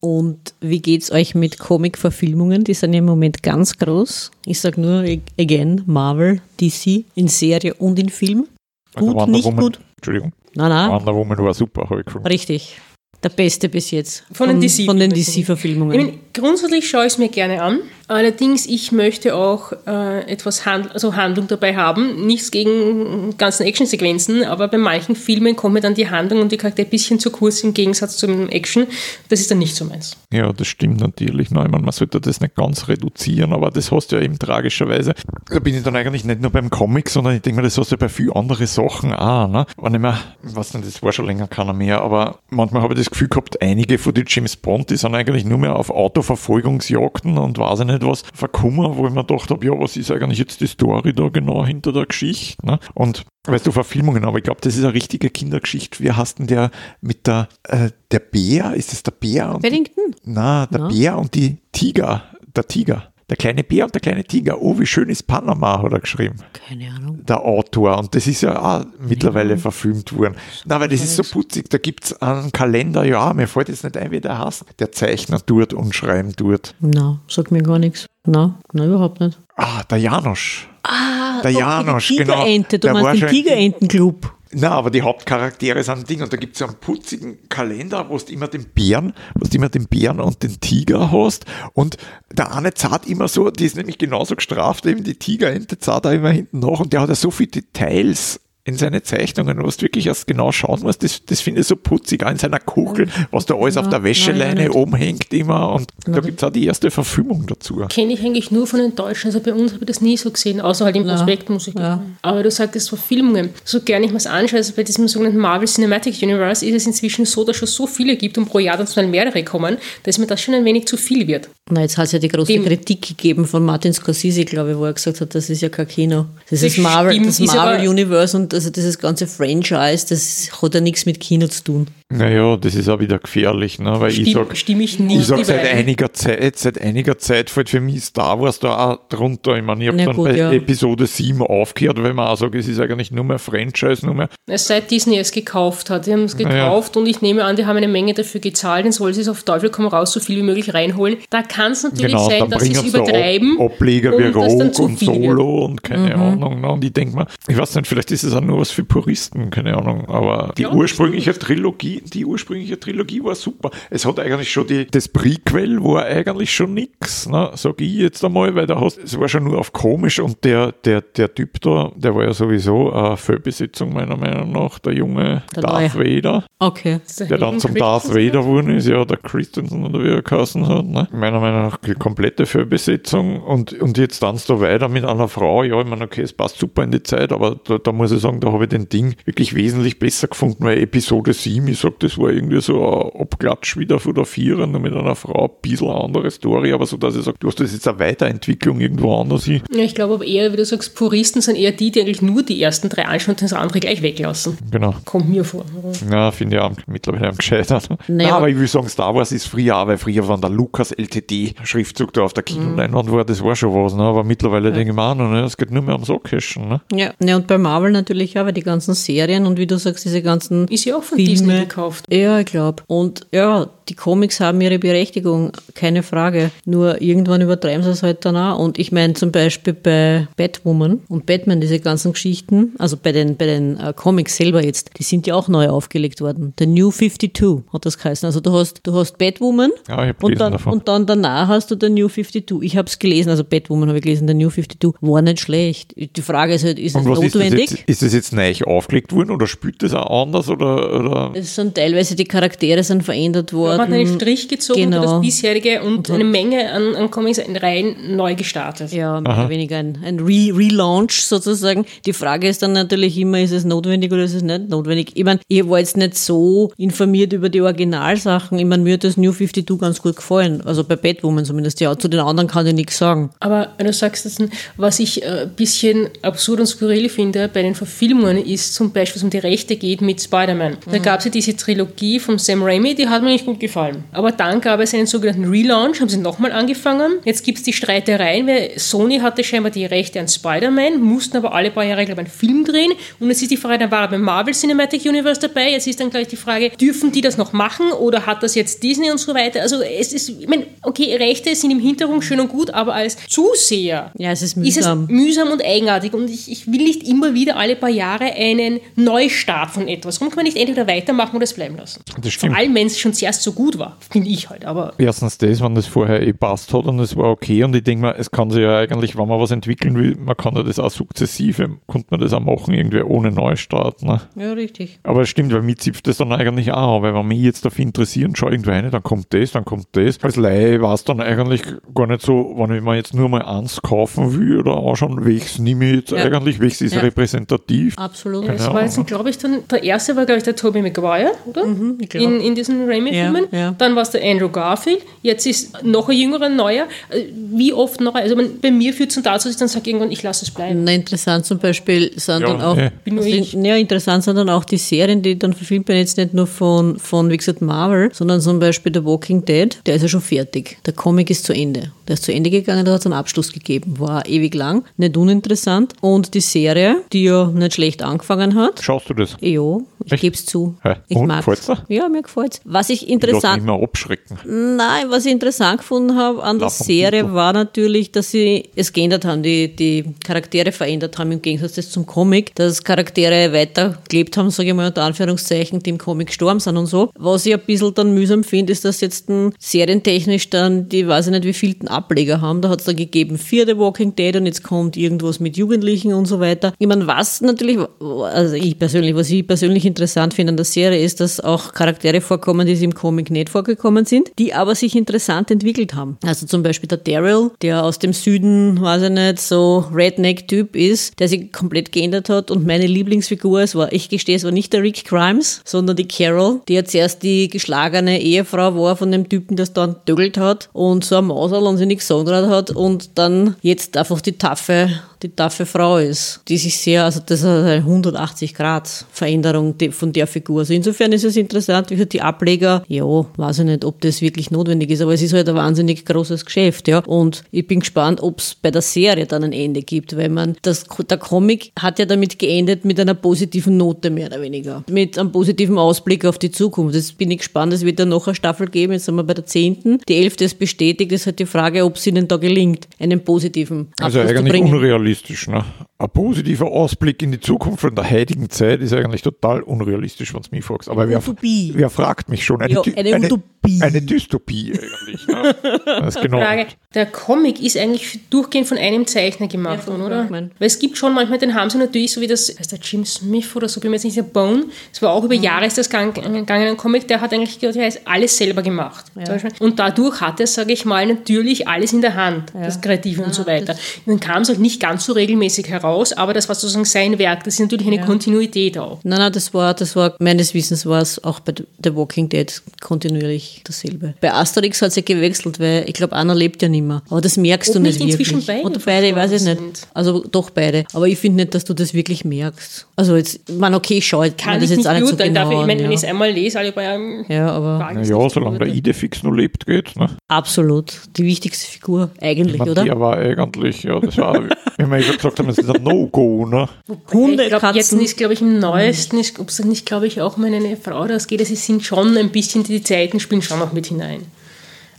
Und 0.00 0.54
wie 0.60 0.80
geht 0.80 1.02
es 1.02 1.10
euch 1.10 1.34
mit 1.34 1.58
Comic-Verfilmungen? 1.58 2.62
Die 2.62 2.74
sind 2.74 2.92
ja 2.92 3.00
im 3.00 3.04
Moment 3.04 3.42
ganz 3.42 3.76
groß. 3.78 4.30
Ich 4.46 4.60
sage 4.60 4.80
nur, 4.80 5.04
again, 5.38 5.82
Marvel, 5.86 6.40
DC, 6.60 7.04
in 7.14 7.28
Serie 7.28 7.74
und 7.74 7.98
in 7.98 8.08
Film. 8.08 8.46
Also 8.94 9.08
gut, 9.08 9.18
also 9.20 9.32
nicht 9.32 9.44
Woman, 9.44 9.60
gut. 9.60 9.80
Entschuldigung. 9.96 10.32
Nein, 10.54 10.68
nein. 10.68 10.90
Wonder 10.90 11.14
Woman 11.14 11.38
war 11.38 11.54
super, 11.54 11.88
habe 11.90 12.00
ich 12.00 12.06
gefunden. 12.06 12.28
Richtig. 12.28 12.80
Der 13.22 13.30
beste 13.30 13.68
bis 13.68 13.90
jetzt. 13.90 14.24
Von, 14.32 14.48
von 14.48 14.60
den 14.60 14.60
DC. 14.60 14.86
Von 14.86 14.98
den 14.98 15.10
DC-Verfilmungen. 15.10 16.20
grundsätzlich 16.32 16.88
schaue 16.88 17.06
ich 17.06 17.14
es 17.14 17.18
mir 17.18 17.28
gerne 17.28 17.60
an. 17.60 17.80
Allerdings, 18.08 18.64
ich 18.64 18.90
möchte 18.90 19.34
auch 19.34 19.72
äh, 19.86 20.20
etwas 20.30 20.64
Hand, 20.64 20.92
also 20.92 21.14
Handlung 21.14 21.46
dabei 21.46 21.76
haben. 21.76 22.26
Nichts 22.26 22.50
gegen 22.50 23.36
ganzen 23.36 23.64
Actionsequenzen, 23.64 24.44
aber 24.44 24.68
bei 24.68 24.78
manchen 24.78 25.14
Filmen 25.14 25.56
kommt 25.56 25.74
mir 25.74 25.82
dann 25.82 25.92
die 25.92 26.08
Handlung 26.08 26.40
und 26.40 26.50
die 26.50 26.56
Charakter 26.56 26.84
ein 26.84 26.88
bisschen 26.88 27.20
zu 27.20 27.30
kurz 27.30 27.62
im 27.62 27.74
Gegensatz 27.74 28.16
zum 28.16 28.48
Action. 28.48 28.86
Das 29.28 29.40
ist 29.40 29.50
dann 29.50 29.58
nicht 29.58 29.76
so 29.76 29.84
meins. 29.84 30.16
Ja, 30.32 30.54
das 30.54 30.66
stimmt 30.68 31.00
natürlich. 31.00 31.50
Nein, 31.50 31.70
man 31.70 31.90
sollte 31.92 32.18
das 32.18 32.40
nicht 32.40 32.54
ganz 32.54 32.88
reduzieren, 32.88 33.52
aber 33.52 33.70
das 33.70 33.92
hast 33.92 34.10
du 34.10 34.16
ja 34.16 34.22
eben 34.22 34.38
tragischerweise. 34.38 35.12
Da 35.50 35.58
bin 35.58 35.74
ich 35.74 35.82
dann 35.82 35.94
eigentlich 35.94 36.24
nicht 36.24 36.40
nur 36.40 36.50
beim 36.50 36.70
Comic, 36.70 37.10
sondern 37.10 37.34
ich 37.34 37.42
denke 37.42 37.60
mir, 37.60 37.64
das 37.64 37.76
hast 37.76 37.90
du 37.90 37.96
ja 37.96 38.00
bei 38.00 38.08
vielen 38.08 38.32
anderen 38.32 38.66
Sachen 38.66 39.12
auch. 39.12 39.48
Ne? 39.48 39.66
Wenn 39.76 39.94
ich 39.94 40.00
mir, 40.00 40.18
was 40.42 40.70
denn, 40.70 40.80
das 40.80 41.02
war 41.02 41.12
schon 41.12 41.26
länger 41.26 41.46
keiner 41.46 41.74
mehr, 41.74 42.00
aber 42.00 42.38
manchmal 42.48 42.80
habe 42.82 42.94
ich 42.94 43.00
das 43.00 43.10
Gefühl 43.10 43.28
gehabt, 43.28 43.60
einige 43.60 43.98
von 43.98 44.14
den 44.14 44.24
James 44.26 44.56
Bond, 44.56 44.88
die 44.88 44.96
sind 44.96 45.14
eigentlich 45.14 45.44
nur 45.44 45.58
mehr 45.58 45.76
auf 45.76 45.90
Autoverfolgungsjagden 45.90 47.36
und 47.36 47.58
weiß 47.58 47.80
ich 47.80 47.86
nicht 47.86 47.97
nicht 47.98 48.10
was 48.10 48.22
verkommen, 48.34 48.96
wo 48.96 49.06
ich 49.06 49.12
mir 49.12 49.24
gedacht 49.24 49.50
habe, 49.50 49.64
ja, 49.64 49.72
was 49.72 49.96
ist 49.96 50.10
eigentlich 50.10 50.38
jetzt 50.38 50.60
die 50.60 50.66
Story 50.66 51.12
da 51.12 51.28
genau 51.28 51.64
hinter 51.64 51.92
der 51.92 52.06
Geschichte? 52.06 52.64
Ne? 52.64 52.78
Und 52.94 53.24
weißt 53.46 53.66
du, 53.66 53.72
Verfilmungen, 53.72 54.24
aber 54.24 54.38
ich 54.38 54.44
glaube, 54.44 54.60
das 54.60 54.76
ist 54.76 54.84
eine 54.84 54.94
richtige 54.94 55.30
Kindergeschichte. 55.30 56.02
Wie 56.02 56.12
hast 56.12 56.38
denn 56.38 56.46
der 56.46 56.70
mit 57.00 57.26
der, 57.26 57.48
äh, 57.64 57.90
der 58.10 58.20
Bär? 58.20 58.74
Ist 58.74 58.92
es 58.92 59.02
der 59.02 59.12
Bär? 59.12 59.54
Und 59.54 59.62
Paddington? 59.62 60.12
Die, 60.12 60.20
na, 60.24 60.66
der 60.66 60.80
Na? 60.80 60.88
Bär 60.88 61.18
und 61.18 61.34
die 61.34 61.58
Tiger. 61.72 62.22
Der 62.54 62.66
Tiger. 62.66 63.12
Der 63.30 63.36
kleine 63.36 63.62
Bär 63.62 63.84
und 63.84 63.94
der 63.94 64.00
kleine 64.00 64.24
Tiger. 64.24 64.60
Oh, 64.62 64.78
wie 64.78 64.86
schön 64.86 65.08
ist 65.10 65.26
Panama, 65.26 65.82
hat 65.82 65.92
er 65.92 66.00
geschrieben 66.00 66.36
Keine 66.66 66.90
Ahnung. 66.90 67.24
der 67.26 67.40
Autor 67.44 67.98
und 67.98 68.14
das 68.14 68.26
ist 68.26 68.40
ja 68.40 68.58
auch 68.58 68.86
mittlerweile 69.00 69.58
verfilmt 69.58 70.16
worden. 70.16 70.34
Na, 70.64 70.80
weil 70.80 70.88
das 70.88 71.02
ist 71.02 71.16
so 71.16 71.22
putzig, 71.22 71.68
da 71.68 71.76
gibt's 71.78 72.14
einen 72.22 72.52
Kalender, 72.52 73.04
ja, 73.04 73.34
mir 73.34 73.46
fällt 73.46 73.68
jetzt 73.68 73.84
nicht 73.84 73.96
ein, 73.98 74.10
wie 74.10 74.20
der 74.20 74.38
heißt, 74.38 74.64
der 74.78 74.92
Zeichner 74.92 75.44
tut 75.44 75.74
und 75.74 75.94
schreiben 75.94 76.34
tut. 76.34 76.74
Na, 76.80 77.20
sagt 77.28 77.50
mir 77.50 77.62
gar 77.62 77.78
nichts. 77.78 78.06
Na, 78.26 78.58
na, 78.72 78.86
überhaupt 78.86 79.20
nicht. 79.20 79.38
Ah, 79.56 79.82
der 79.90 79.98
Janosch. 79.98 80.68
Ah, 80.82 81.40
Der 81.42 81.50
Janosch, 81.50 82.08
die 82.08 82.16
genau. 82.16 82.34
Tigerente, 82.34 82.78
du 82.78 82.86
Der 82.86 82.94
meinst 83.02 83.22
den 83.22 83.28
Tigerentenclub. 83.28 84.32
Na, 84.52 84.70
aber 84.70 84.90
die 84.90 85.02
Hauptcharaktere 85.02 85.82
sind 85.82 85.98
ein 85.98 86.04
Ding 86.04 86.22
und 86.22 86.32
da 86.32 86.36
gibt's 86.36 86.60
ja 86.60 86.66
einen 86.66 86.76
putzigen 86.76 87.48
Kalender, 87.48 88.08
wo 88.08 88.16
du 88.16 88.32
immer 88.32 88.48
den 88.48 88.64
Bären, 88.70 89.12
wo 89.34 89.46
du 89.46 89.56
immer 89.56 89.68
den 89.68 89.86
Bären 89.86 90.20
und 90.20 90.42
den 90.42 90.58
Tiger 90.60 91.12
hast. 91.12 91.44
Und 91.74 91.98
der 92.32 92.54
eine 92.54 92.72
zahlt 92.72 93.06
immer 93.06 93.28
so, 93.28 93.50
die 93.50 93.66
ist 93.66 93.76
nämlich 93.76 93.98
genauso 93.98 94.36
gestraft, 94.36 94.86
eben 94.86 95.04
die 95.04 95.18
Tigerente 95.18 95.78
zahlt 95.78 96.06
da 96.06 96.12
immer 96.12 96.30
hinten 96.30 96.60
nach. 96.60 96.80
Und 96.80 96.92
der 96.92 97.02
hat 97.02 97.08
ja 97.10 97.14
so 97.14 97.30
viele 97.30 97.50
Details 97.50 98.40
in 98.68 98.76
seine 98.76 99.02
Zeichnungen, 99.02 99.62
was 99.64 99.78
du 99.78 99.82
wirklich 99.84 100.06
erst 100.06 100.26
genau 100.26 100.52
schauen 100.52 100.80
musst, 100.82 101.02
das, 101.02 101.24
das 101.24 101.40
finde 101.40 101.62
ich 101.62 101.66
so 101.66 101.76
putzig, 101.76 102.24
auch 102.24 102.30
in 102.30 102.38
seiner 102.38 102.60
Kuchel, 102.60 103.08
was 103.30 103.46
da 103.46 103.54
alles 103.54 103.76
auf 103.76 103.86
Na, 103.86 103.92
der 103.92 104.04
Wäscheleine 104.04 104.54
nein, 104.62 104.70
oben 104.70 104.94
hängt 104.94 105.32
immer 105.32 105.72
und 105.72 105.88
da 106.06 106.20
gibt's 106.20 106.44
auch 106.44 106.50
die 106.50 106.66
erste 106.66 106.90
Verfilmung 106.90 107.46
dazu. 107.46 107.84
Kenne 107.88 108.12
ich 108.12 108.20
eigentlich 108.20 108.50
nur 108.50 108.66
von 108.66 108.80
den 108.80 108.94
Deutschen. 108.94 109.28
Also 109.28 109.40
bei 109.40 109.52
uns 109.52 109.72
habe 109.72 109.82
ich 109.84 109.86
das 109.88 110.00
nie 110.00 110.16
so 110.16 110.30
gesehen, 110.30 110.60
außer 110.60 110.84
halt 110.84 110.96
im 110.96 111.06
Ja. 111.06 111.16
Prospekt 111.16 111.50
muss 111.50 111.66
ich 111.68 111.74
Ja. 111.74 111.80
sagen. 111.80 112.16
Aber 112.22 112.42
du 112.42 112.50
sagtest 112.50 112.88
Verfilmungen. 112.88 113.50
So 113.64 113.80
gerne 113.80 114.04
ich 114.06 114.10
mir 114.12 114.18
das 114.18 114.26
anschaue, 114.26 114.58
also 114.58 114.72
bei 114.76 114.82
diesem 114.84 115.08
sogenannten 115.08 115.40
Marvel 115.40 115.66
Cinematic 115.68 116.22
Universe 116.22 116.64
ist 116.66 116.74
es 116.74 116.86
inzwischen 116.86 117.24
so, 117.24 117.44
dass 117.44 117.56
es 117.56 117.60
schon 117.60 117.68
so 117.68 117.86
viele 117.86 118.16
gibt 118.16 118.38
und 118.38 118.46
pro 118.46 118.58
Jahr 118.58 118.76
dann 118.76 118.86
mal 118.96 119.06
mehrere 119.06 119.42
kommen, 119.44 119.78
dass 120.02 120.18
mir 120.18 120.26
das 120.26 120.40
schon 120.40 120.54
ein 120.54 120.64
wenig 120.64 120.86
zu 120.86 120.96
viel 120.96 121.26
wird. 121.26 121.48
Na, 121.70 121.82
jetzt 121.82 121.98
hat 121.98 122.06
es 122.06 122.12
ja 122.12 122.18
die 122.18 122.28
große 122.28 122.52
Dem- 122.52 122.64
Kritik 122.64 123.02
gegeben 123.08 123.46
von 123.46 123.64
Martin 123.64 123.92
Scorsese, 123.92 124.44
glaube 124.44 124.70
ich, 124.72 124.76
wo 124.78 124.84
er 124.86 124.94
gesagt 124.94 125.20
hat, 125.20 125.34
das 125.34 125.50
ist 125.50 125.60
ja 125.60 125.68
kein 125.68 125.86
Kino. 125.86 126.24
Das 126.48 126.62
ist 126.62 126.78
Das 126.78 126.82
Marvel, 126.82 127.12
stimmt, 127.12 127.26
das 127.28 127.40
ist 127.40 127.50
aber- 127.50 127.72
Marvel-Universe 127.72 128.36
und 128.36 128.54
also 128.54 128.70
dieses 128.70 128.98
ganze 128.98 129.26
Franchise, 129.26 130.06
das 130.08 130.48
hat 130.62 130.74
ja 130.74 130.80
nichts 130.80 131.04
mit 131.04 131.20
Kino 131.20 131.46
zu 131.48 131.62
tun. 131.64 131.86
Naja, 132.10 132.56
das 132.56 132.74
ist 132.74 132.88
auch 132.88 133.00
wieder 133.00 133.18
gefährlich, 133.18 133.78
ne? 133.78 134.00
weil 134.00 134.10
ich 134.10 134.30
Stimm, 134.30 134.32
sag, 134.32 134.56
stimme 134.56 134.82
ich 134.82 134.98
nicht 134.98 135.20
Ich 135.20 135.26
sage 135.26 135.44
seit 135.44 135.70
einiger 135.74 136.10
Zeit, 136.14 136.56
seit 136.58 136.80
einiger 136.80 137.18
Zeit 137.18 137.50
fällt 137.50 137.68
für 137.68 137.80
mich 137.80 138.02
Star 138.02 138.40
Wars 138.40 138.58
da 138.60 138.92
auch 138.92 139.08
drunter. 139.10 139.58
Ich 139.58 139.62
meine, 139.62 139.84
ich 139.84 139.88
habe 139.88 139.98
dann 140.02 140.16
gut, 140.16 140.24
bei 140.24 140.36
ja. 140.36 140.50
Episode 140.50 141.06
7 141.06 141.42
aufgehört, 141.42 142.02
weil 142.02 142.14
man 142.14 142.28
auch 142.28 142.36
sagt, 142.38 142.54
es 142.54 142.66
ist 142.66 142.80
eigentlich 142.80 143.10
nur 143.10 143.24
mehr 143.24 143.38
Franchise, 143.38 144.06
nur 144.06 144.14
mehr. 144.14 144.30
Seit 144.54 144.90
Disney 144.90 145.18
es 145.18 145.32
gekauft 145.32 145.90
hat. 145.90 146.06
Die 146.06 146.12
haben 146.14 146.24
es 146.24 146.36
ja. 146.38 146.48
gekauft 146.48 146.96
und 146.96 147.06
ich 147.06 147.20
nehme 147.20 147.44
an, 147.44 147.56
die 147.56 147.66
haben 147.66 147.76
eine 147.76 147.88
Menge 147.88 148.14
dafür 148.14 148.40
gezahlt, 148.40 148.86
dann 148.86 148.92
soll 148.92 149.12
sie 149.12 149.20
es 149.20 149.28
auf 149.28 149.42
Teufel 149.42 149.68
komm 149.68 149.86
raus 149.86 150.12
so 150.12 150.20
viel 150.20 150.38
wie 150.38 150.42
möglich 150.42 150.72
reinholen. 150.72 151.18
Da 151.28 151.42
kann 151.42 151.72
es 151.72 151.82
natürlich 151.82 152.12
Genau, 152.12 152.30
sein, 152.30 152.48
dass 152.48 152.62
sie 152.62 152.72
es 152.72 152.84
übertreiben. 152.84 153.58
Ab 153.60 153.72
Ableger 153.72 154.16
wie 154.18 154.28
Rogue 154.28 154.72
und. 154.78 154.98
Solo 154.98 155.66
und 155.66 155.82
keine 155.84 156.16
Mhm. 156.16 156.22
Ahnung. 156.22 156.60
Ne? 156.62 156.68
Und 156.70 156.82
ich 156.84 156.92
denke 156.94 157.14
mal, 157.14 157.26
ich 157.46 157.56
weiß 157.58 157.74
nicht, 157.74 157.86
vielleicht 157.86 158.10
ist 158.12 158.22
es 158.24 158.32
auch 158.34 158.40
nur 158.40 158.58
was 158.60 158.70
für 158.70 158.82
Puristen, 158.84 159.50
keine 159.50 159.76
Ahnung. 159.76 160.06
Aber 160.08 160.54
die 160.56 160.62
Ja, 160.62 160.72
ursprüngliche 160.72 161.38
Trilogie, 161.38 161.97
die 162.00 162.24
ursprüngliche 162.24 162.78
Trilogie 162.78 163.22
war 163.22 163.34
super. 163.34 163.70
Es 163.90 164.04
hat 164.04 164.18
eigentlich 164.18 164.50
schon 164.50 164.66
die, 164.66 164.86
das 164.86 165.08
Prequel 165.08 165.82
war 165.82 166.04
eigentlich 166.04 166.52
schon 166.52 166.74
nix, 166.74 167.28
ne? 167.28 167.50
sag 167.54 167.80
ich 167.80 167.94
jetzt 167.94 168.24
einmal, 168.24 168.54
weil 168.54 168.66
da 168.66 168.80
hast, 168.80 168.98
es 168.98 169.18
war 169.18 169.28
schon 169.28 169.44
nur 169.44 169.58
auf 169.58 169.72
komisch 169.72 170.18
und 170.18 170.44
der, 170.44 170.72
der, 170.84 171.00
der 171.00 171.34
Typ 171.34 171.60
da, 171.60 171.92
der 171.96 172.14
war 172.14 172.24
ja 172.24 172.32
sowieso 172.32 172.92
eine 172.92 173.16
Fehlbesetzung 173.16 173.92
meiner 173.92 174.16
Meinung 174.16 174.52
nach, 174.52 174.78
der 174.78 174.94
junge 174.94 175.42
Der 175.54 175.62
Darth 175.62 175.96
Vader 175.96 176.44
Okay. 176.60 177.00
der 177.20 177.38
dann 177.38 177.60
zum 177.60 177.74
Darth 177.74 178.08
Vader 178.08 178.40
geworden 178.40 178.70
ist, 178.70 178.88
ja, 178.88 179.04
der 179.04 179.16
Christensen 179.16 179.84
oder 179.84 180.02
wie 180.02 180.08
er 180.08 180.22
geheißen 180.22 180.66
hat. 180.66 180.86
Ne? 180.86 181.06
Meiner 181.12 181.38
Meinung 181.38 181.62
nach 181.62 181.76
die 181.76 181.94
komplette 181.94 182.46
Fehlbesetzung 182.46 183.40
und, 183.40 183.74
und 183.74 183.96
jetzt 183.96 184.18
tanzt 184.18 184.48
du 184.48 184.60
weiter 184.60 184.88
mit 184.88 185.04
einer 185.04 185.28
Frau. 185.28 185.62
Ja, 185.62 185.80
ich 185.80 185.86
meine, 185.86 186.04
okay, 186.04 186.22
es 186.22 186.32
passt 186.32 186.58
super 186.58 186.82
in 186.82 186.90
die 186.90 187.02
Zeit, 187.04 187.30
aber 187.30 187.60
da, 187.62 187.78
da 187.78 187.92
muss 187.92 188.10
ich 188.10 188.20
sagen, 188.20 188.40
da 188.40 188.50
habe 188.50 188.64
ich 188.64 188.70
den 188.70 188.88
Ding 188.88 189.14
wirklich 189.24 189.54
wesentlich 189.54 190.00
besser 190.00 190.26
gefunden, 190.26 190.64
weil 190.64 190.78
Episode 190.78 191.32
7, 191.32 191.68
ich 191.68 191.78
sag, 191.88 192.00
das 192.00 192.18
war 192.18 192.30
irgendwie 192.30 192.60
so 192.60 193.12
ein 193.14 193.20
Abklatsch 193.20 193.76
wieder 193.76 193.98
von 193.98 194.14
der 194.14 194.24
Vierer, 194.24 194.66
nur 194.66 194.80
mit 194.80 194.94
einer 194.94 195.14
Frau, 195.14 195.44
ein 195.44 195.60
bisschen 195.62 195.88
eine 195.88 196.00
andere 196.00 196.30
Story, 196.30 196.72
aber 196.72 196.86
so, 196.86 196.96
dass 196.96 197.16
ich 197.16 197.24
sage, 197.24 197.38
du 197.40 197.48
hast 197.48 197.60
das 197.60 197.72
jetzt 197.72 197.86
eine 197.88 197.98
Weiterentwicklung 197.98 198.80
irgendwo 198.80 199.20
anders 199.20 199.44
hin. 199.44 199.62
Ja, 199.72 199.82
ich 199.82 199.94
glaube 199.94 200.14
aber 200.14 200.24
eher, 200.24 200.52
wie 200.52 200.56
du 200.56 200.64
sagst, 200.64 200.94
Puristen 200.94 201.42
sind 201.42 201.56
eher 201.56 201.72
die, 201.72 201.90
die 201.90 202.00
eigentlich 202.00 202.22
nur 202.22 202.42
die 202.42 202.60
ersten 202.62 202.88
drei 202.88 203.04
anschauen 203.04 203.34
und 203.34 203.42
das 203.42 203.52
andere 203.52 203.80
gleich 203.80 204.02
weglassen. 204.02 204.58
Genau. 204.70 204.94
Kommt 205.04 205.28
mir 205.28 205.44
vor. 205.44 205.64
Ja, 206.10 206.30
finde 206.30 206.56
ich 206.56 206.62
auch 206.62 206.72
mittlerweile 206.86 207.28
am 207.28 207.36
gescheitern. 207.36 207.82
Naja. 207.88 207.98
Nein, 208.08 208.32
aber 208.32 208.48
ich 208.48 208.58
will 208.58 208.66
sagen, 208.66 208.88
Star 208.88 209.14
Wars 209.14 209.32
ist 209.32 209.46
früher 209.46 209.76
auch, 209.76 209.86
weil 209.86 209.98
früher 209.98 210.26
waren 210.28 210.40
der 210.40 210.50
Lukas 210.50 210.92
LTD-Schriftzug 210.92 212.12
da 212.12 212.22
auf 212.22 212.32
der 212.32 212.42
Kinoleinwand 212.42 213.10
war, 213.12 213.24
das 213.24 213.42
war 213.42 213.56
schon 213.56 213.74
was, 213.74 213.94
ne? 213.94 214.02
aber 214.02 214.24
mittlerweile 214.24 214.72
denke 214.72 214.90
ich 214.90 214.96
mir 214.96 215.02
auch 215.02 215.14
noch, 215.14 215.30
ne? 215.30 215.44
es 215.44 215.56
geht 215.56 215.70
nur 215.70 215.82
mehr 215.82 215.94
ums 215.94 216.10
Abcashen. 216.10 216.68
Ne? 216.68 216.80
Ja. 216.92 217.12
ja, 217.20 217.36
und 217.36 217.46
bei 217.46 217.58
Marvel 217.58 217.90
natürlich 217.90 218.38
auch, 218.38 218.46
weil 218.46 218.52
die 218.52 218.62
ganzen 218.62 218.94
Serien 218.94 219.46
und 219.46 219.58
wie 219.58 219.66
du 219.66 219.78
sagst, 219.78 220.04
diese 220.04 220.22
ganzen 220.22 220.66
Ist 220.68 220.84
ja 220.84 220.96
auch 220.96 221.02
von 221.02 221.16
Filme. 221.16 221.30
Disney 221.30 221.66
gekauft. 221.78 222.04
Ja, 222.10 222.40
ich 222.40 222.46
glaube. 222.46 222.82
Und 222.86 223.26
ja, 223.32 223.68
die 223.88 223.94
Comics 223.94 224.40
haben 224.40 224.60
ihre 224.60 224.78
Berechtigung, 224.78 225.52
keine 225.74 226.02
Frage. 226.02 226.50
Nur 226.64 227.00
irgendwann 227.00 227.40
übertreiben 227.40 227.82
sie 227.82 227.90
es 227.90 228.02
halt 228.02 228.24
dann 228.24 228.36
auch. 228.36 228.58
Und 228.58 228.78
ich 228.78 228.92
meine 228.92 229.14
zum 229.14 229.32
Beispiel 229.32 229.72
bei 229.72 230.28
Batwoman 230.36 231.00
und 231.08 231.26
Batman, 231.26 231.60
diese 231.60 231.80
ganzen 231.80 232.12
Geschichten, 232.12 232.74
also 232.78 232.96
bei 232.96 233.12
den, 233.12 233.36
bei 233.36 233.46
den 233.46 233.78
äh, 233.78 233.92
Comics 233.94 234.36
selber 234.36 234.62
jetzt, 234.62 234.90
die 234.98 235.02
sind 235.02 235.26
ja 235.26 235.34
auch 235.34 235.48
neu 235.48 235.68
aufgelegt 235.68 236.20
worden. 236.20 236.52
The 236.58 236.66
New 236.66 236.90
52 236.90 237.64
hat 237.72 237.86
das 237.86 237.98
geheißen. 237.98 238.26
Also 238.26 238.40
du 238.40 238.52
hast, 238.52 238.80
du 238.82 238.94
hast 238.94 239.18
Batwoman 239.18 239.70
Ja, 239.88 240.12
und, 240.20 240.40
dann, 240.40 240.52
davon. 240.52 240.72
und 240.74 240.88
dann 240.88 241.06
danach 241.06 241.48
hast 241.48 241.70
du 241.70 241.76
The 241.80 241.88
New 241.88 242.08
52. 242.08 242.62
Ich 242.62 242.76
habe 242.76 242.88
es 242.88 242.98
gelesen, 242.98 243.30
also 243.30 243.44
Batwoman 243.44 243.88
habe 243.88 243.98
ich 243.98 244.04
gelesen, 244.04 244.28
The 244.28 244.34
New 244.34 244.50
52 244.50 244.92
war 245.00 245.22
nicht 245.22 245.40
schlecht. 245.40 245.94
Die 245.96 246.22
Frage 246.22 246.54
ist 246.54 246.64
halt, 246.64 246.78
ist 246.78 246.94
es 246.96 247.04
was 247.04 247.18
ist 247.18 247.34
das, 247.34 247.42
notwendig? 247.42 247.70
jetzt, 247.70 247.82
ist 247.88 248.02
das 248.02 248.12
jetzt 248.12 248.32
neu 248.32 248.48
aufgelegt 248.66 249.12
worden 249.12 249.30
oder 249.30 249.46
spielt 249.46 249.82
das 249.82 249.94
auch 249.94 250.22
anders? 250.22 250.48
Oder, 250.48 251.00
oder? 251.00 251.32
Es 251.34 251.54
sind 251.54 251.74
teilweise 251.74 252.16
die 252.16 252.24
Charaktere 252.24 252.82
sind 252.82 253.02
verändert 253.02 253.52
worden. 253.52 253.77
Man 253.78 253.88
hat 253.88 253.94
einen 253.94 254.14
Strich 254.14 254.48
gezogen 254.48 254.78
Genau. 254.90 255.02
das 255.02 255.20
bisherige 255.20 255.82
und 255.82 256.10
eine 256.10 256.24
Menge 256.24 256.70
an, 256.72 256.94
an 256.94 257.10
Comics 257.10 257.38
in 257.38 257.56
Reihen 257.56 258.16
neu 258.16 258.34
gestartet. 258.34 258.92
Ja, 258.92 259.20
mehr 259.20 259.32
oder 259.32 259.48
weniger 259.48 259.76
ein, 259.78 259.98
ein 260.04 260.20
Re 260.20 260.52
Relaunch 260.54 261.22
sozusagen. 261.22 261.84
Die 262.06 262.12
Frage 262.12 262.48
ist 262.48 262.62
dann 262.62 262.72
natürlich 262.72 263.18
immer, 263.18 263.40
ist 263.40 263.52
es 263.52 263.64
notwendig 263.64 264.12
oder 264.12 264.24
ist 264.24 264.34
es 264.34 264.42
nicht 264.42 264.68
notwendig? 264.68 265.12
Ich 265.14 265.24
meine, 265.24 265.40
ich 265.48 265.68
war 265.68 265.78
jetzt 265.78 265.96
nicht 265.96 266.16
so 266.18 266.72
informiert 266.76 267.32
über 267.32 267.48
die 267.48 267.60
Originalsachen. 267.60 268.58
Ich 268.58 268.64
meine, 268.64 268.82
mir 268.82 268.94
hat 268.94 269.04
das 269.04 269.16
New 269.16 269.32
52 269.32 269.78
ganz 269.78 270.02
gut 270.02 270.16
gefallen. 270.16 270.60
Also 270.64 270.84
bei 270.84 270.96
Batwoman 270.96 271.44
zumindest. 271.44 271.80
Ja, 271.80 271.96
zu 271.98 272.08
den 272.08 272.20
anderen 272.20 272.48
kann 272.48 272.66
ich 272.66 272.74
nichts 272.74 272.98
sagen. 272.98 273.30
Aber 273.40 273.68
wenn 273.78 273.86
du 273.86 273.92
sagst, 273.92 274.24
das, 274.26 274.36
was 274.76 274.98
ich 274.98 275.24
ein 275.24 275.50
bisschen 275.56 276.08
absurd 276.22 276.60
und 276.60 276.66
skurril 276.66 277.08
finde 277.08 277.48
bei 277.48 277.62
den 277.62 277.74
Verfilmungen, 277.74 278.44
ist 278.44 278.74
zum 278.74 278.90
Beispiel, 278.92 279.20
wenn 279.22 279.28
es 279.28 279.34
um 279.34 279.40
die 279.40 279.46
Rechte 279.46 279.76
geht 279.76 280.00
mit 280.00 280.20
Spider-Man. 280.20 280.78
Da 280.90 280.98
gab 280.98 281.20
es 281.20 281.26
ja 281.26 281.30
diese 281.30 281.56
Trilogie 281.56 282.18
von 282.20 282.38
Sam 282.38 282.62
Raimi, 282.62 282.94
die 282.94 283.08
hat 283.08 283.22
mir 283.22 283.30
nicht 283.30 283.46
gut 283.46 283.60
gefallen. 283.60 283.67
Aber 284.12 284.32
dann 284.32 284.60
gab 284.60 284.80
es 284.80 284.94
einen 284.94 285.06
sogenannten 285.06 285.44
Relaunch, 285.44 286.00
haben 286.00 286.08
sie 286.08 286.16
nochmal 286.18 286.52
angefangen. 286.52 287.14
Jetzt 287.24 287.44
gibt 287.44 287.58
es 287.58 287.64
die 287.64 287.72
Streitereien, 287.72 288.46
weil 288.46 288.72
Sony 288.78 289.18
hatte 289.18 289.44
scheinbar 289.44 289.70
die 289.70 289.84
Rechte 289.86 290.20
an 290.20 290.28
Spider-Man, 290.28 291.00
mussten 291.00 291.36
aber 291.36 291.52
alle 291.54 291.70
paar 291.70 291.84
Jahre, 291.84 292.04
glaube 292.04 292.22
ich, 292.22 292.28
einen 292.28 292.34
Film 292.36 292.64
drehen. 292.64 292.92
Und 293.20 293.28
jetzt 293.28 293.42
ist 293.42 293.50
die 293.50 293.56
Frage, 293.56 293.78
dann 293.78 293.90
war 293.90 294.02
er 294.02 294.08
beim 294.08 294.22
Marvel 294.22 294.54
Cinematic 294.54 295.04
Universe 295.04 295.40
dabei. 295.40 295.70
Jetzt 295.72 295.86
ist 295.86 296.00
dann 296.00 296.10
gleich 296.10 296.28
die 296.28 296.36
Frage, 296.36 296.70
dürfen 296.70 297.12
die 297.12 297.20
das 297.20 297.36
noch 297.36 297.52
machen 297.52 297.92
oder 297.92 298.26
hat 298.26 298.42
das 298.42 298.54
jetzt 298.54 298.82
Disney 298.82 299.10
und 299.10 299.18
so 299.18 299.34
weiter? 299.34 299.60
Also 299.62 299.80
es 299.82 300.12
ist, 300.12 300.28
ich 300.30 300.48
meine, 300.48 300.66
okay, 300.82 301.14
Rechte 301.16 301.54
sind 301.54 301.70
im 301.70 301.80
Hintergrund 301.80 302.24
schön 302.24 302.40
und 302.40 302.48
gut, 302.48 302.70
aber 302.70 302.94
als 302.94 303.16
Zuseher 303.28 304.12
Ja, 304.18 304.30
es 304.32 304.42
ist 304.42 304.56
ist 304.56 304.76
es 304.78 304.86
mühsam. 304.86 305.06
mühsam 305.08 305.50
und 305.50 305.64
eigenartig 305.64 306.12
und 306.14 306.28
ich, 306.30 306.50
ich 306.50 306.66
will 306.66 306.82
nicht 306.82 307.06
immer 307.06 307.34
wieder 307.34 307.56
alle 307.56 307.76
paar 307.76 307.88
Jahre 307.90 308.24
einen 308.24 308.80
Neustart 308.96 309.70
von 309.70 309.88
etwas. 309.88 310.20
Warum 310.20 310.30
kann 310.30 310.36
man 310.38 310.44
nicht 310.44 310.56
entweder 310.56 310.86
weitermachen 310.86 311.36
oder 311.36 311.44
es 311.44 311.54
bleiben 311.54 311.76
lassen? 311.76 312.00
Das 312.16 312.22
Vor 312.24 312.30
stimmt. 312.32 312.56
allem, 312.56 312.74
wenn 312.74 312.86
es 312.86 312.98
schon 312.98 313.12
zuerst 313.14 313.42
so 313.42 313.52
gut 313.58 313.76
war, 313.78 313.96
finde 314.08 314.28
ich 314.30 314.48
halt. 314.48 314.64
Aber 314.64 314.92
Erstens 314.98 315.36
das, 315.36 315.60
wenn 315.60 315.74
das 315.74 315.86
vorher 315.86 316.22
eh 316.24 316.32
passt 316.32 316.72
hat 316.72 316.86
und 316.86 317.00
es 317.00 317.16
war 317.16 317.30
okay 317.30 317.64
und 317.64 317.74
ich 317.74 317.82
denke 317.82 318.02
mal, 318.02 318.14
es 318.16 318.30
kann 318.30 318.50
sich 318.50 318.62
ja 318.62 318.78
eigentlich, 318.78 319.18
wenn 319.18 319.26
man 319.26 319.40
was 319.40 319.50
entwickeln 319.50 319.96
will, 319.98 320.16
man 320.16 320.36
kann 320.36 320.54
ja 320.54 320.62
das 320.62 320.78
auch 320.78 320.90
sukzessive, 320.92 321.68
konnte 321.88 322.06
man 322.10 322.20
das 322.20 322.32
auch 322.32 322.40
machen, 322.40 322.72
irgendwie 322.72 323.02
ohne 323.02 323.32
Neustart. 323.32 324.02
Ne? 324.04 324.20
Ja, 324.36 324.52
richtig. 324.52 325.00
Aber 325.02 325.22
es 325.22 325.28
stimmt, 325.28 325.52
weil 325.52 325.62
mich 325.62 325.78
zipft 325.78 326.06
das 326.06 326.18
dann 326.18 326.30
eigentlich 326.32 326.70
auch, 326.72 327.02
weil 327.02 327.14
wenn 327.14 327.26
mich 327.26 327.40
jetzt 327.40 327.64
dafür 327.64 327.84
interessiert, 327.84 328.30
schau 328.38 328.48
irgendwo 328.48 328.70
rein, 328.70 328.88
dann 328.90 329.02
kommt 329.02 329.26
das, 329.34 329.50
dann 329.50 329.64
kommt 329.64 329.86
das. 329.92 330.22
Als 330.22 330.36
Laie 330.36 330.80
war 330.80 330.94
es 330.94 331.02
dann 331.02 331.20
eigentlich 331.20 331.62
gar 331.94 332.06
nicht 332.06 332.22
so, 332.22 332.54
wenn 332.56 332.76
ich 332.76 332.82
mir 332.82 332.94
jetzt 332.94 333.12
nur 333.12 333.28
mal 333.28 333.42
eins 333.42 333.82
kaufen 333.82 334.38
will 334.38 334.60
oder 334.60 334.76
anschauen, 334.78 335.24
welches 335.24 335.58
nehme 335.58 335.84
ich 335.90 335.94
jetzt 335.96 336.10
Ja. 336.12 336.18
eigentlich, 336.24 336.60
welches 336.60 336.80
ist 336.82 336.94
Ja. 336.94 337.00
repräsentativ. 337.00 337.98
Absolut. 337.98 338.48
das 338.48 338.72
war 338.72 338.82
jetzt, 338.82 339.04
glaube 339.06 339.30
ich, 339.30 339.38
dann, 339.38 339.58
der 339.70 339.82
erste 339.82 340.14
war, 340.14 340.24
glaube 340.26 340.38
ich, 340.38 340.44
der 340.44 340.54
Tobey 340.54 340.80
Maguire, 340.82 341.32
oder? 341.46 341.64
ich 342.00 342.08
glaub. 342.08 342.22
in, 342.24 342.40
in 342.40 342.54
diesen 342.54 342.88
Raimi-Filmen. 342.88 343.42
Ja. 343.44 343.47
Dann 343.78 343.94
war 343.96 344.02
es 344.02 344.10
der 344.10 344.22
Andrew 344.22 344.48
Garfield, 344.48 345.00
jetzt 345.22 345.46
ist 345.46 345.82
noch 345.84 346.08
ein 346.08 346.16
jüngerer, 346.16 346.48
neuer. 346.48 346.86
Äh, 347.10 347.24
Wie 347.34 347.72
oft 347.72 348.00
noch? 348.00 348.14
Also 348.14 348.36
man, 348.36 348.58
bei 348.60 348.70
mir 348.70 348.92
führt 348.92 349.10
es 349.10 349.14
dann 349.16 349.24
dazu, 349.24 349.48
dass 349.48 349.54
ich 349.54 349.58
dann 349.58 349.68
sage, 349.68 349.90
irgendwann, 349.90 350.10
ich 350.10 350.22
lasse 350.22 350.44
es 350.44 350.50
bleiben. 350.50 350.84
Na, 350.84 350.92
interessant 350.92 351.46
zum 351.46 351.58
Beispiel 351.58 352.10
sind 352.16 352.40
Ja, 352.42 352.46
dann 352.48 352.60
auch, 352.62 352.76
sind, 353.04 353.26
ich. 353.26 353.52
ja, 353.54 353.76
interessant 353.76 354.24
sind 354.24 354.36
dann 354.36 354.48
auch 354.50 354.64
die 354.64 354.76
Serien, 354.76 355.22
die 355.22 355.38
dann 355.38 355.52
verfilmt 355.52 355.88
werden, 355.88 355.98
jetzt 356.00 356.16
nicht 356.16 356.34
nur 356.34 356.46
von, 356.46 356.98
von, 356.98 357.30
wie 357.30 357.36
gesagt, 357.36 357.62
Marvel, 357.62 358.10
sondern 358.12 358.40
zum 358.40 358.58
Beispiel 358.58 358.92
The 358.94 359.04
Walking 359.04 359.44
Dead, 359.44 359.78
der 359.86 359.94
ist 359.96 360.02
ja 360.02 360.08
schon 360.08 360.20
fertig. 360.20 360.78
Der 360.86 360.92
Comic 360.94 361.30
ist 361.30 361.44
zu 361.44 361.52
Ende. 361.52 361.92
Der 362.06 362.14
ist 362.14 362.24
zu 362.24 362.32
Ende 362.32 362.48
gegangen, 362.50 362.84
da 362.84 362.92
hat 362.92 363.00
es 363.00 363.06
einen 363.06 363.12
Abschluss 363.14 363.52
gegeben. 363.52 363.98
War 363.98 364.26
ewig 364.26 364.54
lang, 364.54 364.84
nicht 364.96 365.16
uninteressant. 365.16 365.92
Und 366.00 366.32
die 366.34 366.40
Serie, 366.40 366.96
die 367.12 367.24
ja 367.24 367.46
nicht 367.46 367.74
schlecht 367.74 368.02
angefangen 368.02 368.54
hat, 368.54 368.80
Schaust 368.82 369.10
du 369.10 369.14
das? 369.14 369.36
ja, 369.40 369.78
ich 370.06 370.20
gebe 370.20 370.34
es 370.34 370.46
zu. 370.46 370.76
Hä? 370.82 370.94
Ich 371.08 371.16
dir? 371.18 371.84
Ja, 371.88 372.08
mir 372.08 372.22
gefällt's. 372.22 372.60
Was 372.64 372.88
ich 372.88 373.08
Ich 373.08 373.08
interessant 373.28 373.62
immer 373.62 373.82
abschrecken. 373.82 374.38
Nein, 374.44 375.06
was 375.08 375.26
ich 375.26 375.32
interessant 375.32 375.78
gefunden 375.78 376.16
habe 376.16 376.42
an 376.42 376.58
der 376.58 376.70
Serie 376.70 377.32
war 377.32 377.52
natürlich, 377.52 378.12
dass 378.12 378.30
sie 378.30 378.68
es 378.74 378.92
geändert 378.92 379.24
haben, 379.24 379.42
die, 379.42 379.74
die 379.74 380.04
Charaktere 380.24 380.72
verändert 380.72 381.18
haben 381.18 381.32
im 381.32 381.42
Gegensatz 381.42 381.90
zum 381.90 382.06
Comic, 382.06 382.54
dass 382.54 382.82
Charaktere 382.82 383.52
weitergelebt 383.52 384.36
haben, 384.36 384.50
sage 384.50 384.70
ich 384.70 384.74
mal 384.74 384.88
unter 384.88 385.02
Anführungszeichen, 385.02 385.80
die 385.80 385.90
im 385.90 385.98
Comic 385.98 386.28
gestorben 386.28 386.60
sind 386.60 386.76
und 386.76 386.86
so. 386.86 387.10
Was 387.18 387.46
ich 387.46 387.54
ein 387.54 387.60
bisschen 387.60 387.94
dann 387.94 388.14
mühsam 388.14 388.44
finde, 388.44 388.72
ist, 388.72 388.84
dass 388.84 389.00
jetzt 389.00 389.28
ein 389.28 389.52
serientechnisch 389.58 390.50
dann, 390.50 390.88
die 390.88 391.06
weiß 391.06 391.26
ich 391.26 391.32
nicht, 391.32 391.44
wie 391.44 391.52
vielten 391.52 391.88
Ableger 391.88 392.40
haben. 392.40 392.62
Da 392.62 392.68
hat 392.68 392.80
es 392.80 392.86
dann 392.86 392.96
gegeben 392.96 393.38
Fear 393.38 393.66
the 393.66 393.76
Walking 393.76 394.14
Dead 394.14 394.36
und 394.36 394.46
jetzt 394.46 394.62
kommt 394.62 394.96
irgendwas 394.96 395.40
mit 395.40 395.56
Jugendlichen 395.56 396.12
und 396.12 396.26
so 396.26 396.40
weiter. 396.40 396.72
Ich 396.78 396.86
meine, 396.86 397.06
was 397.06 397.40
natürlich, 397.40 397.78
also 398.00 398.54
ich 398.54 398.78
persönlich, 398.78 399.14
was 399.14 399.30
ich 399.30 399.46
persönlich 399.46 399.84
interessant 399.84 400.34
finde 400.34 400.52
an 400.52 400.56
der 400.56 400.64
Serie 400.64 401.02
ist, 401.02 401.20
dass 401.20 401.40
auch 401.40 401.72
Charaktere 401.72 402.20
vorkommen, 402.20 402.66
die 402.66 402.76
sie 402.76 402.84
im 402.84 402.94
Comic 402.94 403.17
nicht 403.30 403.50
vorgekommen 403.50 404.04
sind, 404.04 404.30
die 404.38 404.54
aber 404.54 404.74
sich 404.74 404.96
interessant 404.96 405.50
entwickelt 405.50 405.94
haben. 405.94 406.18
Also 406.24 406.46
zum 406.46 406.62
Beispiel 406.62 406.88
der 406.88 406.98
Daryl, 406.98 407.50
der 407.62 407.84
aus 407.84 407.98
dem 407.98 408.12
Süden, 408.12 408.80
weiß 408.80 409.02
ich 409.02 409.10
nicht, 409.10 409.40
so 409.40 409.84
Redneck-Typ 409.92 410.76
ist, 410.76 411.18
der 411.18 411.28
sich 411.28 411.52
komplett 411.52 411.92
geändert 411.92 412.28
hat 412.28 412.50
und 412.50 412.66
meine 412.66 412.86
Lieblingsfigur, 412.86 413.60
es 413.60 413.74
war, 413.74 413.92
ich 413.92 414.08
gestehe, 414.08 414.36
es 414.36 414.44
war 414.44 414.50
nicht 414.50 414.72
der 414.72 414.82
Rick 414.82 415.04
Grimes, 415.04 415.60
sondern 415.64 415.96
die 415.96 416.08
Carol, 416.08 416.60
die 416.68 416.74
ja 416.74 416.84
zuerst 416.84 417.22
die 417.22 417.48
geschlagene 417.48 418.20
Ehefrau 418.20 418.76
war 418.76 418.96
von 418.96 419.10
dem 419.12 419.28
Typen, 419.28 419.56
der 419.56 419.64
es 419.64 419.72
dann 419.72 419.96
dögelt 420.06 420.38
hat 420.38 420.68
und 420.72 421.04
so 421.04 421.16
ein 421.16 421.26
Mauserl 421.26 421.66
und 421.66 421.76
sie 421.76 421.86
nichts 421.86 422.08
gesagt 422.08 422.28
hat 422.28 422.70
und 422.70 423.18
dann 423.18 423.56
jetzt 423.62 423.96
einfach 423.96 424.20
die 424.20 424.38
taffe, 424.38 424.90
die 425.22 425.30
taffe 425.30 425.66
Frau 425.66 425.98
ist, 425.98 426.40
die 426.48 426.58
sich 426.58 426.76
sehr, 426.78 427.04
also 427.04 427.20
das 427.24 427.40
ist 427.40 427.46
eine 427.46 427.82
180 427.84 428.54
Grad 428.54 428.88
Veränderung 429.10 429.76
die- 429.78 429.90
von 429.90 430.12
der 430.12 430.26
Figur. 430.26 430.60
Also 430.60 430.72
insofern 430.74 431.12
ist 431.12 431.24
es 431.24 431.36
interessant, 431.36 431.90
wie 431.90 431.94
gesagt, 431.94 432.12
die 432.12 432.20
Ableger, 432.22 432.84
ja, 432.88 433.04
weiß 433.04 433.60
ich 433.60 433.64
nicht, 433.64 433.84
ob 433.84 434.00
das 434.00 434.20
wirklich 434.22 434.50
notwendig 434.50 434.90
ist, 434.90 435.00
aber 435.00 435.14
es 435.14 435.22
ist 435.22 435.32
halt 435.32 435.48
ein 435.48 435.54
wahnsinnig 435.54 436.04
großes 436.04 436.44
Geschäft, 436.44 436.88
ja. 436.88 437.00
Und 437.00 437.42
ich 437.50 437.66
bin 437.66 437.80
gespannt, 437.80 438.22
ob 438.22 438.38
es 438.38 438.54
bei 438.54 438.70
der 438.70 438.82
Serie 438.82 439.26
dann 439.26 439.44
ein 439.44 439.52
Ende 439.52 439.82
gibt, 439.82 440.16
weil 440.16 440.28
man, 440.28 440.56
das, 440.62 440.84
der 441.10 441.18
Comic 441.18 441.72
hat 441.78 441.98
ja 441.98 442.04
damit 442.06 442.38
geendet 442.38 442.84
mit 442.84 443.00
einer 443.00 443.14
positiven 443.14 443.76
Note 443.76 444.10
mehr 444.10 444.28
oder 444.28 444.40
weniger. 444.40 444.84
Mit 444.90 445.18
einem 445.18 445.32
positiven 445.32 445.78
Ausblick 445.78 446.24
auf 446.24 446.38
die 446.38 446.50
Zukunft. 446.50 446.94
Jetzt 446.94 447.18
bin 447.18 447.30
ich 447.30 447.38
gespannt, 447.38 447.72
es 447.72 447.84
wird 447.84 447.98
dann 447.98 448.10
noch 448.10 448.26
eine 448.28 448.34
Staffel 448.34 448.68
geben, 448.68 448.92
jetzt 448.92 449.06
sind 449.06 449.16
wir 449.16 449.24
bei 449.24 449.34
der 449.34 449.46
zehnten. 449.46 449.98
Die 450.08 450.14
elfte 450.16 450.44
ist 450.44 450.58
bestätigt, 450.58 451.10
es 451.12 451.22
ist 451.22 451.26
halt 451.26 451.38
die 451.38 451.46
Frage, 451.46 451.84
ob 451.84 451.96
es 451.96 452.06
ihnen 452.06 452.28
da 452.28 452.36
gelingt, 452.36 452.86
einen 453.00 453.20
positiven 453.24 453.88
Also 454.00 454.20
Abschluss 454.20 454.34
zu 454.36 454.38
eigentlich 454.44 454.52
bringen. 454.62 454.74
unrealistisch. 454.74 455.07
Ne? 455.48 455.64
Ein 455.98 456.10
positiver 456.10 456.66
Ausblick 456.66 457.22
in 457.22 457.32
die 457.32 457.40
Zukunft 457.40 457.80
von 457.80 457.94
der 457.94 458.08
heutigen 458.10 458.48
Zeit 458.50 458.80
ist 458.80 458.92
eigentlich 458.92 459.22
total 459.22 459.62
unrealistisch, 459.62 460.32
wenn 460.34 460.42
du 460.42 460.48
mich 460.52 460.64
fragst. 460.64 460.88
Aber 460.88 461.08
wer, 461.08 461.20
wer 461.24 461.90
fragt 461.90 462.28
mich 462.28 462.44
schon? 462.44 462.62
Eine, 462.62 462.74
Ja, 462.74 462.82
Dy- 462.82 462.94
eine 462.96 463.26
Utopie. 463.26 463.82
Eine 463.82 464.00
Dystopie 464.02 464.72
eigentlich. 464.72 465.26
Ne? 465.26 465.54
Das 465.84 466.14
ist 466.16 466.22
genau. 466.22 466.38
Frage, 466.40 466.66
der 466.94 467.06
Comic 467.06 467.60
ist 467.62 467.76
eigentlich 467.76 468.20
durchgehend 468.30 468.68
von 468.68 468.78
einem 468.78 469.06
Zeichner 469.06 469.48
gemacht 469.48 469.80
Ja, 469.80 469.86
worden, 469.88 470.02
oder? 470.02 470.20
Kirkman. 470.20 470.50
Weil 470.58 470.66
es 470.66 470.78
gibt 470.78 470.96
schon 470.96 471.12
manchmal, 471.14 471.38
den 471.38 471.54
haben 471.54 471.68
sie 471.70 471.78
natürlich 471.78 472.12
so 472.12 472.20
wie 472.20 472.26
das, 472.26 472.54
heißt 472.58 472.72
der 472.72 472.78
Jim 472.78 473.04
Smith 473.04 473.54
oder 473.56 473.68
so, 473.68 473.80
bin 473.80 473.90
mir 473.90 473.96
jetzt 473.96 474.04
nicht 474.04 474.14
sicher, 474.14 474.26
Bone, 474.26 474.66
das 474.92 475.02
war 475.02 475.12
auch 475.12 475.24
über 475.24 475.34
Jahre 475.34 475.66
ist 475.66 475.76
das 475.78 475.90
gang- 475.90 476.14
gegangen, 476.14 476.46
ein 476.68 476.76
Comic, 476.76 477.08
der 477.08 477.20
hat 477.20 477.32
eigentlich 477.32 477.58
der 477.58 477.72
hat 477.74 478.00
alles 478.04 478.36
selber 478.36 478.62
gemacht. 478.62 479.06
Beispiel. 479.14 479.50
Und 479.58 479.78
dadurch 479.78 480.20
hat 480.20 480.40
er, 480.40 480.46
sage 480.46 480.72
ich 480.72 480.84
mal, 480.84 481.06
natürlich 481.06 481.66
alles 481.68 481.92
in 481.92 482.00
der 482.00 482.14
Hand, 482.14 482.52
das 482.54 482.80
Kreative 482.80 483.22
und 483.22 483.34
so 483.34 483.46
weiter. 483.46 483.74
Dann 484.06 484.20
kam 484.20 484.42
es 484.42 484.48
halt 484.48 484.60
nicht 484.60 484.80
ganz 484.80 484.97
so 485.00 485.12
regelmäßig 485.12 485.68
heraus, 485.68 486.12
aber 486.12 486.32
das 486.34 486.48
war 486.48 486.54
sozusagen 486.54 486.84
sein 486.84 487.18
Werk, 487.18 487.44
das 487.44 487.54
ist 487.54 487.60
natürlich 487.60 487.86
eine 487.86 488.00
Kontinuität 488.00 488.78
auch. 488.78 489.00
Nein, 489.04 489.18
nein, 489.18 489.32
das 489.32 489.52
war, 489.54 489.74
das 489.74 489.94
war, 489.96 490.14
meines 490.18 490.54
Wissens 490.54 490.86
war 490.86 491.02
es 491.02 491.22
auch 491.24 491.40
bei 491.40 491.54
The 491.82 491.94
Walking 491.94 492.28
Dead 492.28 492.62
kontinuierlich 492.80 493.62
dasselbe. 493.64 494.14
Bei 494.20 494.32
Asterix 494.32 494.80
hat 494.82 494.88
es 494.90 494.96
ja 494.96 495.02
gewechselt, 495.02 495.60
weil 495.60 495.84
ich 495.86 495.94
glaube, 495.94 496.14
einer 496.16 496.34
lebt 496.34 496.62
ja 496.62 496.68
nicht 496.68 496.84
mehr. 496.84 497.02
Aber 497.10 497.20
das 497.20 497.36
merkst 497.36 497.70
Ob 497.70 497.74
du 497.76 497.80
nicht 497.80 498.00
nicht 498.00 498.18
wirklich. 498.18 498.46
beide 498.46 498.62
Oder 498.64 498.78
beide, 498.84 499.08
ich 499.08 499.14
weiß 499.14 499.32
ich 499.32 499.42
nicht. 499.42 499.86
Also 499.94 500.24
doch 500.30 500.50
beide. 500.50 500.84
Aber 500.92 501.06
ich 501.08 501.18
finde 501.18 501.42
nicht, 501.42 501.54
dass 501.54 501.64
du 501.64 501.74
das 501.74 501.94
wirklich 501.94 502.24
merkst. 502.24 502.86
Also 502.96 503.16
jetzt, 503.16 503.40
ich 503.48 503.56
meine, 503.56 503.76
okay, 503.76 504.00
schau, 504.00 504.22
ich 504.22 504.36
Kann 504.36 504.58
mir 504.58 504.64
ich 504.64 504.70
das 504.70 504.70
jetzt 504.70 504.78
nicht 504.78 504.86
auch 504.88 504.92
nicht 504.92 505.00
so 505.06 505.16
beurteilen. 505.16 505.34
genau 505.34 505.44
Dafür, 505.44 505.60
ich 505.60 505.66
meine, 505.66 505.82
wenn 505.84 505.90
ich 505.90 505.96
es 505.96 506.02
ja. 506.02 506.08
einmal 506.10 506.30
lese, 506.30 506.58
alle 506.58 506.72
bei 506.72 506.88
einem 506.88 507.24
ja, 507.28 507.48
aber 507.50 507.92
Ja, 507.94 508.04
zu 508.04 508.28
solange 508.28 508.58
der. 508.58 508.68
Idefix 508.68 509.22
noch 509.22 509.32
lebt, 509.32 509.66
geht's. 509.66 509.96
Ne? 509.96 510.08
absolut 510.28 511.00
die 511.16 511.24
wichtigste 511.24 511.70
Figur 511.70 512.10
eigentlich, 512.20 512.54
Ich 512.54 512.58
mein, 512.58 512.68
oder? 512.70 512.84
Der 512.84 513.00
war 513.00 513.16
eigentlich, 513.16 513.82
ja, 513.82 513.98
das 514.00 514.16
war, 514.18 514.44
wie 514.44 514.86
wir 514.90 514.98
eben 514.98 515.16
gesagt 515.16 515.38
haben, 515.38 515.48
es 515.48 515.58
ist 515.58 515.70
ein 515.70 515.82
No-Go. 515.82 516.46
Ne? 516.46 516.68
Hunde, 517.12 517.44
ich 517.44 517.48
glaube, 517.48 517.66
jetzt 517.66 517.90
Katzen. 517.90 518.00
ist, 518.00 518.16
glaube 518.16 518.34
ich, 518.34 518.40
im 518.40 518.58
neuesten, 518.58 519.18
ist, 519.18 519.38
ob 519.38 519.48
es 519.48 519.64
nicht, 519.64 519.86
glaube 519.86 520.06
ich, 520.06 520.20
auch 520.20 520.36
mal 520.36 520.52
eine 520.52 520.76
Frau 520.76 521.02
rausgeht, 521.02 521.40
also 521.40 521.52
es 521.52 521.64
sind 521.64 521.84
schon 521.84 522.16
ein 522.16 522.30
bisschen, 522.30 522.64
die 522.64 522.82
Zeiten 522.82 523.20
spielen 523.20 523.42
schon 523.42 523.58
noch 523.58 523.72
mit 523.72 523.86
hinein. 523.86 524.22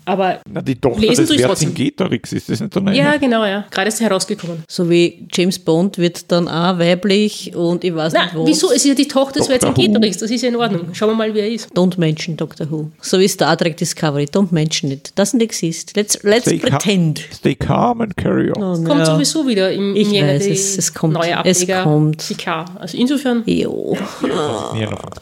Aber 0.09 0.39
Na, 0.51 0.61
die 0.61 0.75
Tochter 0.75 1.01
Lesen 1.01 1.27
des 1.27 1.41
trotzdem. 1.41 1.69
Vercingetorix, 1.69 2.33
ist 2.33 2.49
das 2.49 2.59
nicht 2.61 2.73
so 2.73 2.79
eine? 2.79 2.95
ja, 2.95 3.17
genau, 3.17 3.45
ja. 3.45 3.65
Gerade 3.69 3.87
ist 3.89 3.99
herausgekommen. 4.01 4.63
So 4.67 4.89
wie 4.89 5.25
James 5.33 5.59
Bond 5.59 5.97
wird 5.97 6.31
dann 6.31 6.47
auch 6.47 6.79
weiblich 6.79 7.55
und 7.55 7.83
ich 7.83 7.93
weiß 7.95 8.13
Na, 8.13 8.23
nicht 8.25 8.35
was. 8.35 8.47
wieso? 8.47 8.67
Es 8.71 8.77
ist 8.77 8.85
ja 8.85 8.93
die 8.95 9.07
Tochter 9.07 9.39
des. 9.39 9.47
Vercingetorix, 9.47 10.17
das 10.17 10.31
ist 10.31 10.41
ja 10.41 10.49
in 10.49 10.55
Ordnung. 10.55 10.93
Schauen 10.93 11.09
wir 11.09 11.15
mal, 11.15 11.33
wer 11.33 11.43
er 11.43 11.51
ist. 11.51 11.69
Don't 11.75 11.99
mention 11.99 12.35
Doctor 12.37 12.69
Who. 12.71 12.89
So 13.01 13.19
wie 13.19 13.27
Star 13.27 13.57
Trek 13.57 13.77
Discovery. 13.77 14.25
Don't 14.25 14.51
mention 14.51 14.91
it. 14.91 15.11
Doesn't 15.17 15.41
exist. 15.41 15.95
Let's, 15.95 16.21
let's 16.23 16.45
Stay, 16.47 16.57
ca- 16.59 16.69
pretend. 16.69 17.21
stay 17.33 17.55
calm 17.55 18.01
and 18.01 18.15
carry 18.17 18.51
on. 18.51 18.63
Oh, 18.63 18.83
Kommt 18.83 18.99
ja. 18.99 19.05
sowieso 19.05 19.47
wieder 19.47 19.71
im, 19.71 19.95
Ich 19.95 20.07
im 20.07 20.13
Jänner 20.13 20.33
weiß 20.35 20.47
es, 20.47 20.77
es 20.77 20.93
kommt, 20.93 21.13
neue 21.13 21.35
es 21.43 21.67
kommt. 21.67 22.25
Picard. 22.27 22.69
Also 22.79 22.97
insofern, 22.97 23.43
Jo, 23.45 23.97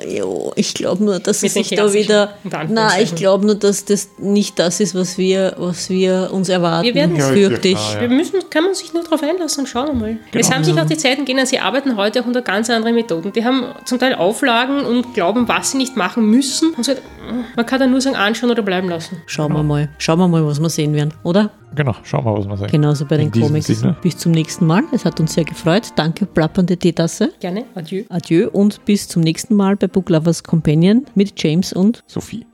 jo, 0.07 0.51
ich 0.55 0.73
glaube 0.73 1.03
nur, 1.03 1.19
dass 1.19 1.43
es 1.43 1.53
sich 1.53 1.69
da 1.69 1.93
wieder. 1.93 2.33
Nein, 2.69 3.03
ich 3.03 3.15
glaube 3.15 3.45
nur, 3.45 3.55
dass 3.55 3.85
das 3.85 4.09
nicht 4.17 4.59
das 4.59 4.76
ist, 4.79 4.95
was 4.95 5.17
wir, 5.17 5.55
was 5.57 5.89
wir 5.89 6.29
uns 6.31 6.49
erwarten. 6.49 6.85
Wir 6.85 6.95
werden 6.95 7.15
es- 7.15 7.27
Ja, 7.27 7.33
fürchte 7.33 7.67
ja, 7.69 7.73
ich. 7.75 7.79
klar, 7.91 7.95
ja. 8.03 8.09
wir 8.09 8.15
müssen, 8.15 8.39
kann 8.49 8.63
man 8.63 8.73
sich 8.73 8.93
nur 8.93 9.03
darauf 9.03 9.21
einlassen, 9.23 9.65
schauen 9.67 9.87
wir 9.87 9.93
mal. 9.93 10.17
Es 10.33 10.47
Genau. 10.47 10.55
haben 10.55 10.63
sich 10.63 10.79
auch 10.79 10.85
die 10.85 10.97
Zeiten 10.97 11.25
geändert, 11.25 11.47
sie 11.47 11.59
arbeiten 11.59 11.95
heute 11.97 12.21
auch 12.21 12.25
unter 12.25 12.41
ganz 12.41 12.69
anderen 12.69 12.95
Methoden. 12.95 13.31
Die 13.33 13.43
haben 13.43 13.63
zum 13.85 13.99
Teil 13.99 14.15
Auflagen 14.15 14.81
und 14.85 15.13
glauben, 15.13 15.47
was 15.47 15.71
sie 15.71 15.77
nicht 15.77 15.95
machen 15.97 16.25
müssen. 16.29 16.71
Und 16.75 16.83
so, 16.85 16.93
man 17.55 17.65
kann 17.65 17.79
dann 17.79 17.91
nur 17.91 18.01
sagen, 18.01 18.15
anschauen 18.15 18.51
oder 18.51 18.61
bleiben 18.63 18.89
lassen. 18.89 19.17
Schauen 19.25 19.53
wir 19.53 19.63
mal. 19.63 19.89
Schauen 19.97 20.19
wir 20.19 20.27
mal, 20.27 20.45
was 20.45 20.59
wir 20.59 20.69
sehen 20.69 20.93
werden, 20.93 21.13
oder? 21.23 21.51
Genau, 21.75 21.93
schauen 22.03 22.25
wir, 22.25 22.37
was 22.37 22.47
wir 22.47 22.57
sagen. 22.57 22.71
Genauso 22.71 23.05
bei 23.05 23.17
den 23.17 23.31
In 23.31 23.41
Comics. 23.41 23.67
Sinne. 23.67 23.95
Bis 24.01 24.17
zum 24.17 24.31
nächsten 24.31 24.65
Mal. 24.65 24.83
Es 24.93 25.05
hat 25.05 25.19
uns 25.19 25.33
sehr 25.33 25.43
gefreut. 25.43 25.89
Danke, 25.95 26.25
plappernde 26.25 26.77
Teetasse. 26.77 27.33
Gerne, 27.39 27.65
adieu. 27.75 28.03
Adieu 28.09 28.49
und 28.51 28.83
bis 28.85 29.07
zum 29.07 29.21
nächsten 29.21 29.53
Mal 29.55 29.75
bei 29.75 29.87
Book 29.87 30.09
Lovers 30.09 30.43
Companion 30.43 31.05
mit 31.15 31.33
James 31.41 31.73
und 31.73 32.03
Sophie. 32.07 32.45